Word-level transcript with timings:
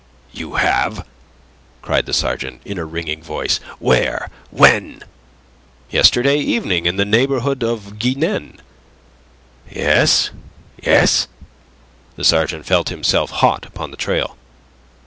"You 0.31 0.55
have?" 0.55 1.05
cried 1.83 2.07
the 2.07 2.13
sergeant, 2.13 2.61
in 2.65 2.79
a 2.79 2.85
ringing 2.85 3.21
voice. 3.21 3.59
"Where? 3.77 4.31
When?" 4.49 5.03
"Yesterday 5.91 6.37
evening 6.37 6.87
in 6.87 6.95
the 6.95 7.05
neighbourhood 7.05 7.61
of 7.63 7.99
Guignen..." 7.99 8.59
"Yes, 9.69 10.31
yes," 10.81 11.27
the 12.15 12.23
sergeant 12.25 12.65
felt 12.65 12.89
himself 12.89 13.29
hot 13.29 13.63
upon 13.67 13.91
the 13.91 13.95
trail. 13.97 14.37